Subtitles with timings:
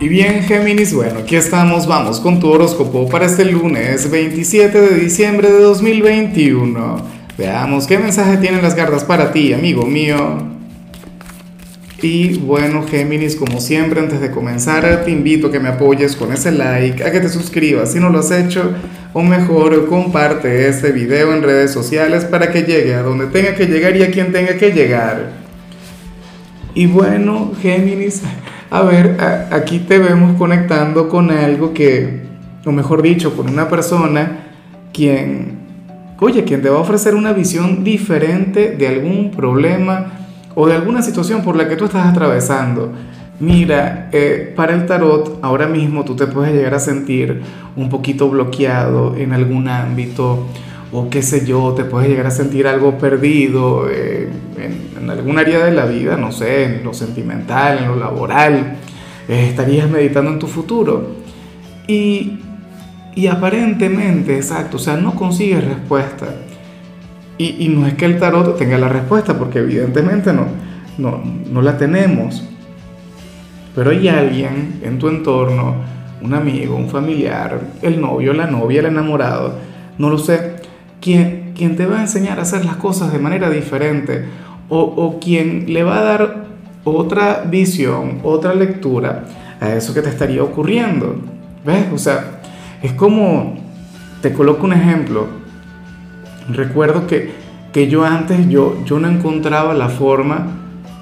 [0.00, 4.94] Y bien, Géminis, bueno, aquí estamos, vamos con tu horóscopo para este lunes 27 de
[4.94, 7.02] diciembre de 2021.
[7.36, 10.38] Veamos qué mensaje tienen las cartas para ti, amigo mío.
[12.00, 16.32] Y bueno, Géminis, como siempre, antes de comenzar, te invito a que me apoyes con
[16.32, 18.72] ese like, a que te suscribas si no lo has hecho,
[19.12, 23.66] o mejor, comparte este video en redes sociales para que llegue a donde tenga que
[23.66, 25.32] llegar y a quien tenga que llegar.
[26.72, 28.22] Y bueno, Géminis,
[28.70, 29.16] a ver,
[29.50, 32.22] aquí te vemos conectando con algo que,
[32.64, 34.48] o mejor dicho, con una persona
[34.92, 35.58] quien,
[36.20, 40.12] oye, quien te va a ofrecer una visión diferente de algún problema
[40.54, 42.92] o de alguna situación por la que tú estás atravesando.
[43.40, 47.40] Mira, eh, para el tarot ahora mismo tú te puedes llegar a sentir
[47.76, 50.46] un poquito bloqueado en algún ámbito
[50.92, 55.64] o qué sé yo, te puedes llegar a sentir algo perdido eh, en, algún área
[55.64, 58.76] de la vida, no sé, en lo sentimental, en lo laboral,
[59.28, 61.16] eh, estarías meditando en tu futuro.
[61.86, 62.40] Y,
[63.14, 66.26] y, aparentemente, exacto, o sea, no consigues respuesta.
[67.38, 70.46] Y, y, no es que el tarot tenga la respuesta, porque evidentemente no,
[70.98, 72.44] no, no la tenemos.
[73.74, 75.76] Pero hay alguien en tu entorno,
[76.20, 79.54] un amigo, un familiar, el novio, la novia, el enamorado,
[79.98, 80.47] no lo sé,
[81.54, 84.26] quien, te va a enseñar a hacer las cosas de manera diferente
[84.68, 86.44] o, o quien le va a dar
[86.84, 89.24] otra visión, otra lectura
[89.60, 91.16] a eso que te estaría ocurriendo.
[91.64, 91.86] ¿Ves?
[91.92, 92.40] O sea,
[92.82, 93.56] es como,
[94.22, 95.26] te coloco un ejemplo.
[96.50, 97.30] Recuerdo que,
[97.72, 100.46] que yo antes, yo, yo no encontraba la forma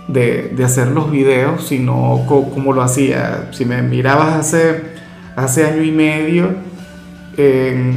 [0.09, 3.49] de, de hacer los videos, sino como lo hacía.
[3.53, 4.83] Si me mirabas hace,
[5.37, 6.55] hace año y medio,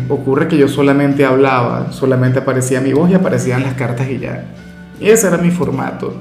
[0.10, 4.46] ocurre que yo solamente hablaba, solamente aparecía mi voz y aparecían las cartas y ya.
[5.00, 6.14] Ese era mi formato.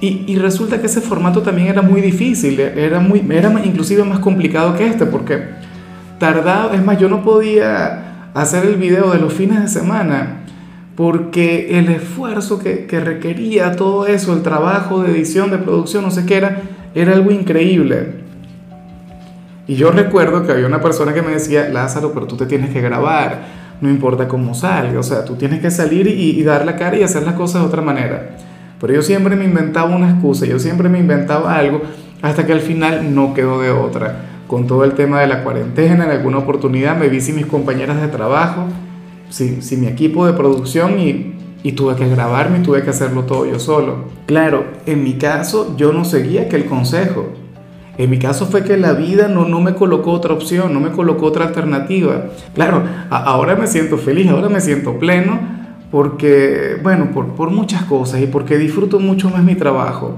[0.00, 4.76] Y, resulta que ese formato también era muy difícil, era, muy, era inclusive más complicado
[4.76, 5.44] que este, porque
[6.18, 10.40] tardaba, es más, yo no podía hacer el video de los fines de semana,
[10.96, 16.10] porque el esfuerzo que, que requería todo eso, el trabajo de edición, de producción, no
[16.10, 16.62] sé qué era,
[16.96, 18.21] era algo increíble.
[19.66, 22.70] Y yo recuerdo que había una persona que me decía, Lázaro, pero tú te tienes
[22.70, 23.42] que grabar,
[23.80, 27.02] no importa cómo salga, o sea, tú tienes que salir y, dar la cara y
[27.02, 28.36] hacer las cosas de otra manera.
[28.80, 31.82] Pero yo siempre me inventaba una excusa, yo siempre me inventaba algo,
[32.22, 34.26] hasta que al final no quedó de otra.
[34.46, 38.00] Con todo el tema de la cuarentena, en alguna oportunidad me vi sin mis compañeras
[38.00, 38.66] de trabajo,
[39.30, 43.46] sin, mi equipo de producción y, y tuve que grabarme y tuve que hacerlo todo
[43.46, 44.04] yo solo.
[44.26, 47.30] Claro, en mi caso yo no seguía aquel consejo,
[47.98, 50.90] en mi caso fue que la vida no, no me colocó otra opción, no me
[50.90, 52.24] colocó otra alternativa.
[52.54, 55.38] Claro, ahora me siento feliz, ahora me siento pleno,
[55.90, 60.14] porque, bueno, por, por muchas cosas y porque disfruto mucho más mi trabajo.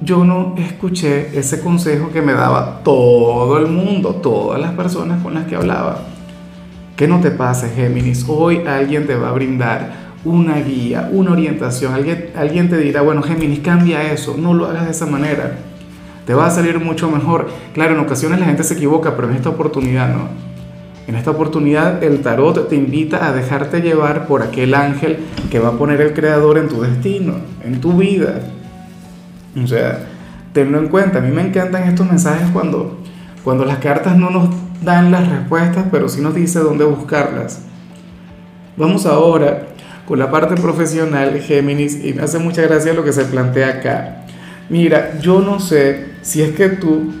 [0.00, 5.34] Yo no escuché ese consejo que me daba todo el mundo, todas las personas con
[5.34, 6.00] las que hablaba.
[6.96, 8.26] Que no te pase, Géminis.
[8.28, 9.92] Hoy alguien te va a brindar
[10.24, 11.94] una guía, una orientación.
[11.94, 15.58] Alguien, alguien te dirá, bueno, Géminis, cambia eso, no lo hagas de esa manera
[16.26, 17.48] te va a salir mucho mejor.
[17.74, 20.28] Claro, en ocasiones la gente se equivoca, pero en esta oportunidad no.
[21.06, 25.18] En esta oportunidad el tarot te invita a dejarte llevar por aquel ángel
[25.50, 28.40] que va a poner el creador en tu destino, en tu vida.
[29.62, 30.06] O sea,
[30.54, 31.18] tenlo en cuenta.
[31.18, 32.98] A mí me encantan estos mensajes cuando,
[33.44, 34.48] cuando las cartas no nos
[34.82, 37.62] dan las respuestas, pero sí nos dice dónde buscarlas.
[38.78, 39.68] Vamos ahora
[40.06, 44.24] con la parte profesional, Géminis, y me hace mucha gracia lo que se plantea acá.
[44.70, 47.12] Mira, yo no sé si es que tú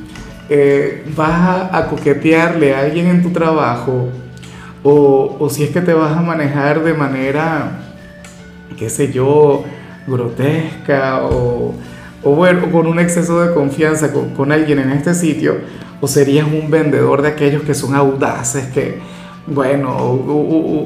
[0.48, 4.08] eh, vas a, coquetearle a alguien en tu trabajo
[4.82, 7.80] o, si es que te vas a manejar de manera,
[8.76, 9.64] qué sé yo,
[10.06, 11.74] grotesca o,
[12.22, 15.56] bueno, con un exceso de confianza con, alguien en este sitio,
[16.00, 18.98] o serías un vendedor de aquellos que son audaces, que,
[19.46, 20.10] bueno,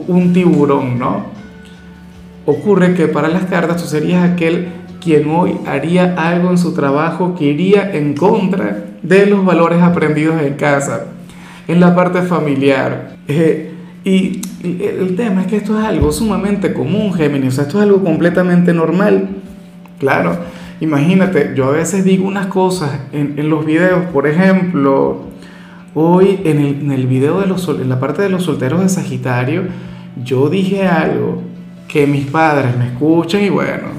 [0.07, 1.27] un tiburón, ¿no?
[2.47, 4.69] Ocurre que para las cartas tú serías aquel
[5.09, 10.43] quien hoy haría algo en su trabajo que iría en contra de los valores aprendidos
[10.43, 11.07] en casa,
[11.67, 13.17] en la parte familiar.
[13.27, 13.73] Eh,
[14.05, 18.75] y el tema es que esto es algo sumamente común, Géminis, esto es algo completamente
[18.75, 19.31] normal.
[19.99, 20.37] Claro,
[20.79, 25.23] imagínate, yo a veces digo unas cosas en, los videos, por ejemplo,
[25.95, 28.91] hoy en el, en el video de los, en la parte de los solteros de
[28.91, 29.63] Sagitario,
[30.23, 31.41] yo dije algo
[31.89, 33.98] que mis padres me escuchan y bueno,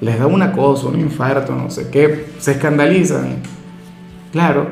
[0.00, 3.36] les da una cosa, un infarto, no sé qué, se escandalizan.
[4.32, 4.66] Claro,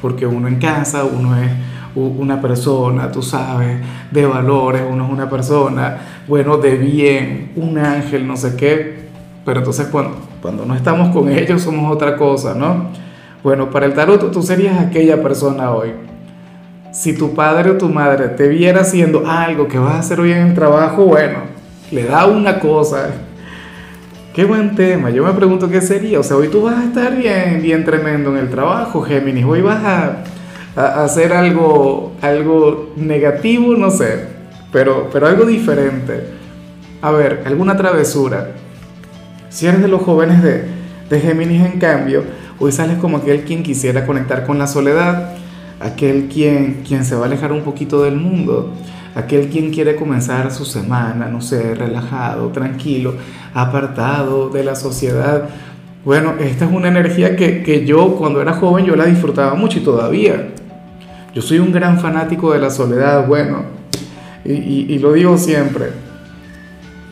[0.00, 1.50] porque uno en casa, uno es
[1.94, 3.80] una persona, tú sabes,
[4.10, 5.98] de valores, uno es una persona,
[6.28, 9.08] bueno, de bien, un ángel, no sé qué,
[9.44, 12.90] pero entonces cuando, cuando no estamos con ellos somos otra cosa, ¿no?
[13.42, 15.92] Bueno, para el tarot tú serías aquella persona hoy.
[16.92, 20.32] Si tu padre o tu madre te viera haciendo algo que vas a hacer hoy
[20.32, 21.40] en el trabajo, bueno,
[21.90, 23.10] le da una cosa.
[24.38, 25.10] Qué buen tema.
[25.10, 26.20] Yo me pregunto qué sería.
[26.20, 29.44] O sea, hoy tú vas a estar bien, bien tremendo en el trabajo, Géminis.
[29.44, 34.26] Hoy vas a, hacer algo, algo negativo, no sé,
[34.70, 36.22] pero, pero algo diferente.
[37.02, 38.52] A ver, alguna travesura.
[39.48, 40.66] Si eres de los jóvenes de,
[41.10, 42.22] de Géminis, en cambio,
[42.60, 45.32] hoy sales como aquel quien quisiera conectar con la soledad,
[45.80, 48.72] aquel quien, quien se va a alejar un poquito del mundo,
[49.18, 53.14] aquel quien quiere comenzar su semana, no sé, relajado, tranquilo,
[53.54, 55.48] apartado de la sociedad.
[56.04, 59.78] Bueno, esta es una energía que, que yo cuando era joven yo la disfrutaba mucho
[59.78, 60.50] y todavía.
[61.34, 63.62] Yo soy un gran fanático de la soledad, bueno,
[64.44, 66.08] y, y, y lo digo siempre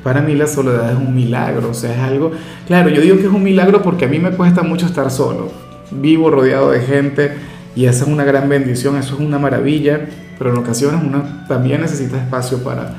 [0.07, 2.31] para mí la soledad es un milagro, o sea, es algo,
[2.69, 5.51] claro, yo digo que es un milagro porque a mí me cuesta mucho estar solo,
[5.91, 7.33] vivo rodeado de gente
[7.75, 10.07] y esa es una gran bendición, eso es una maravilla,
[10.39, 12.95] pero en ocasiones uno también necesita espacio para,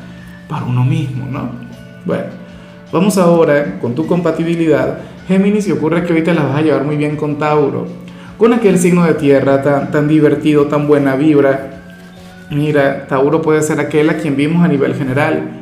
[0.48, 1.50] para uno mismo, ¿no?
[2.06, 2.26] Bueno,
[2.92, 6.98] vamos ahora con tu compatibilidad, Géminis, y ocurre que ahorita la vas a llevar muy
[6.98, 7.88] bien con Tauro,
[8.38, 11.82] con aquel signo de tierra tan, tan divertido, tan buena vibra.
[12.50, 15.58] Mira, Tauro puede ser aquel a quien vimos a nivel general,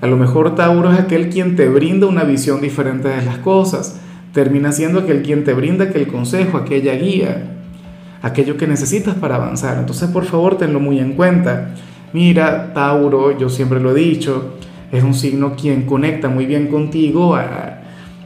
[0.00, 3.98] a lo mejor Tauro es aquel quien te brinda una visión diferente de las cosas.
[4.32, 7.55] Termina siendo aquel quien te brinda aquel consejo, aquella guía,
[8.26, 9.78] aquello que necesitas para avanzar.
[9.78, 11.70] Entonces, por favor, tenlo muy en cuenta.
[12.12, 14.54] Mira, Tauro, yo siempre lo he dicho,
[14.92, 17.80] es un signo quien conecta muy bien contigo a,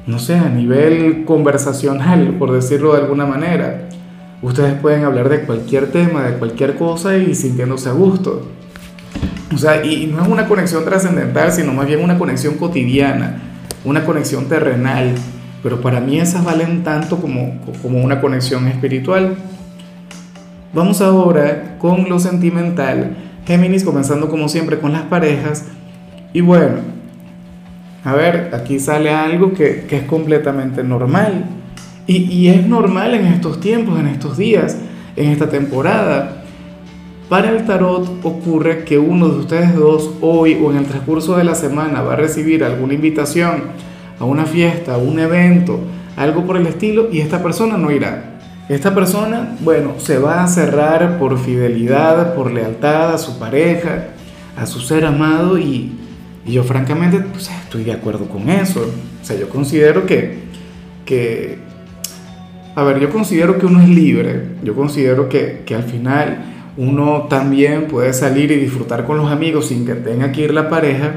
[0.07, 3.89] no sé, a nivel conversacional, por decirlo de alguna manera.
[4.43, 8.49] Ustedes pueden hablar de cualquier tema, de cualquier cosa y sintiéndose a gusto.
[9.55, 13.43] O sea, y no es una conexión trascendental, sino más bien una conexión cotidiana,
[13.85, 15.15] una conexión terrenal.
[15.63, 19.37] Pero para mí esas valen tanto como, como una conexión espiritual.
[20.73, 23.17] Vamos ahora con lo sentimental.
[23.47, 25.67] Géminis comenzando como siempre con las parejas.
[26.33, 26.77] Y bueno,
[28.05, 31.45] a ver, aquí sale algo que, es completamente normal.
[32.07, 34.77] Y, es normal en estos tiempos, en estos días,
[35.17, 36.41] en esta temporada
[37.31, 41.45] para el tarot ocurre que uno de ustedes dos hoy o en el transcurso de
[41.45, 43.67] la semana va a recibir alguna invitación
[44.19, 45.79] a una fiesta, un evento,
[46.17, 48.30] algo por el estilo, y esta persona no irá.
[48.71, 54.11] Esta persona, bueno, se va a cerrar por fidelidad, por lealtad a su pareja,
[54.57, 55.91] a su ser amado, y,
[56.47, 58.81] yo francamente pues, estoy de acuerdo con eso.
[58.81, 60.39] O sea, yo considero que,
[61.05, 61.59] que,
[62.77, 66.39] a ver, yo considero que uno es libre, yo considero que, que al final
[66.77, 70.69] uno también puede salir y disfrutar con los amigos sin que tenga que ir la
[70.69, 71.15] pareja,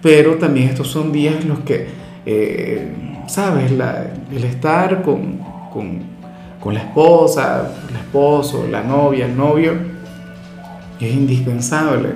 [0.00, 1.86] pero también estos son días en los que,
[2.24, 2.88] eh,
[3.26, 3.72] ¿sabes?
[3.72, 5.38] el estar con,
[5.70, 6.17] con,
[6.66, 9.72] la esposa, el esposo, la novia, el novio,
[11.00, 12.10] es indispensable.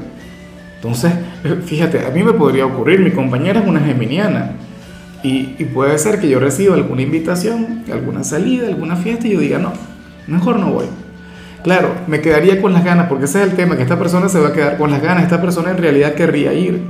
[0.77, 1.13] Entonces,
[1.65, 4.53] fíjate, a mí me podría ocurrir, mi compañera es una geminiana,
[5.23, 9.59] y, puede ser que yo reciba alguna invitación, alguna salida, alguna fiesta, y yo diga,
[9.59, 9.73] no,
[10.27, 10.87] mejor no voy.
[11.63, 14.41] Claro, me quedaría con las ganas, porque ese es el tema, que esta persona se
[14.41, 16.83] va a quedar con las ganas, esta persona en realidad querría ir,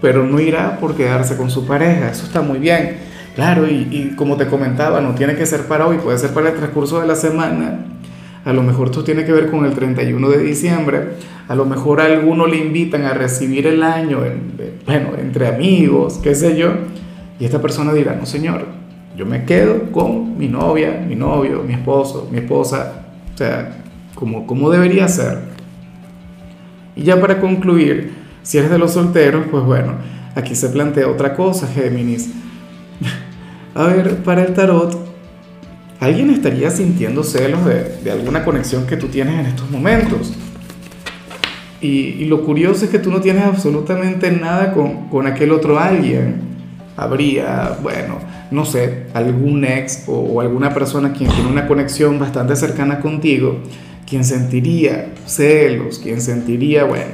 [0.00, 3.13] pero no irá por quedarse con su pareja, eso está muy bien.
[3.34, 6.56] Claro, y, como te comentaba, no tiene que ser para hoy, puede ser para el
[6.56, 7.80] transcurso de la semana.
[8.44, 11.14] A lo mejor esto tiene que ver con el 31 de diciembre.
[11.48, 14.20] A lo mejor a alguno le invitan a recibir el año,
[14.86, 16.74] bueno, entre amigos, qué sé yo.
[17.40, 18.66] Y esta persona dirá, no señor,
[19.16, 23.04] yo me quedo con mi novia, mi novio, mi esposo, mi esposa,
[23.34, 23.78] o sea,
[24.14, 25.38] como, como debería ser.
[26.94, 29.94] Y ya para concluir, si eres de los solteros, pues bueno,
[30.36, 32.30] aquí se plantea otra cosa, Géminis.
[33.74, 34.96] A ver, para el tarot,
[36.00, 40.32] ¿alguien estaría sintiendo celos de, de alguna conexión que tú tienes en estos momentos?
[41.84, 46.40] Y, lo curioso es que tú no tienes absolutamente nada con, con aquel otro alguien.
[46.96, 53.00] Habría, bueno, no sé, algún ex o, alguna persona quien tiene una conexión bastante cercana
[53.00, 53.58] contigo,
[54.08, 57.10] quien sentiría celos, quien sentiría, bueno,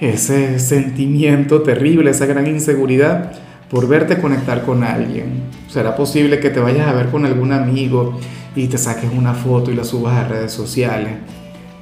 [0.00, 3.32] ese sentimiento terrible, esa gran inseguridad
[3.70, 5.42] por verte conectar con alguien.
[5.68, 8.18] Será posible que te vayas a ver con algún amigo
[8.54, 11.14] y te saques una foto y la subas a redes sociales,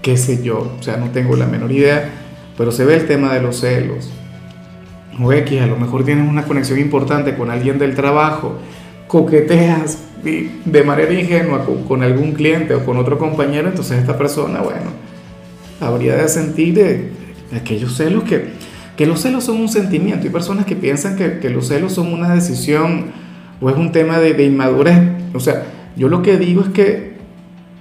[0.03, 2.11] qué sé yo, o sea, no tengo la menor idea,
[2.57, 4.11] pero se ve el tema de los celos.
[5.21, 8.59] O X, a lo mejor tienes una conexión importante con alguien del trabajo
[9.07, 14.91] coqueteas de manera ingenua con, algún cliente o con otro compañero, entonces esta persona, bueno,
[15.81, 17.13] habría de sentir
[17.55, 18.53] aquellos celos que,
[18.97, 20.25] que los celos son un sentimiento.
[20.25, 23.07] Hay personas que piensan que, que los celos son una decisión
[23.61, 25.01] o es un tema de, inmadurez.
[25.35, 25.65] O sea,
[25.97, 27.15] yo lo que digo es que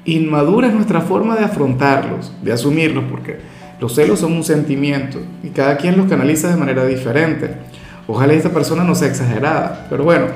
[0.06, 3.38] inmadura es nuestra forma de afrontarlos, de asumirlos, porque
[3.80, 7.52] los celos son un sentimiento y cada quien los canaliza de manera diferente.
[8.08, 10.28] Ojalá esta persona no sea exagerada, pero bueno,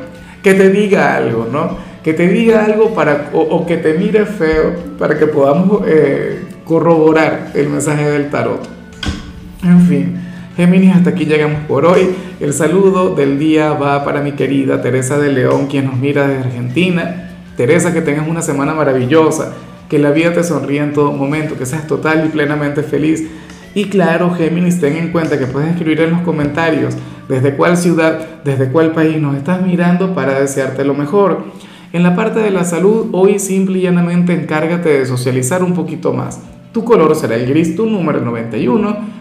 [0.43, 1.77] que te diga algo, ¿no?
[2.03, 7.51] Que te diga algo para, o, que te mire feo para que podamos eh, corroborar
[7.53, 8.67] el mensaje del tarot.
[9.63, 10.26] En fin,
[10.58, 12.10] Géminis, hasta aquí llegamos por hoy.
[12.40, 16.46] El saludo del día va para mi querida Teresa de León, quien nos mira desde
[16.46, 17.36] Argentina.
[17.56, 19.54] Teresa, que tengas una semana maravillosa,
[19.88, 23.28] que la vida te sonríe en todo momento, que seas total y plenamente feliz.
[23.76, 26.98] Y claro, Géminis, ten en cuenta que puedes escribir en los comentarios
[27.30, 31.44] desde cuál ciudad, desde cuál país nos estás mirando para desearte lo mejor.
[31.94, 36.14] En la parte de la salud, hoy simple y llanamente encárgate de socializar un poquito
[36.14, 36.40] más.
[36.72, 39.16] Tu color será el gris, tu número 91.